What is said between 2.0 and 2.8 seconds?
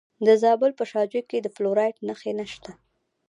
نښې شته.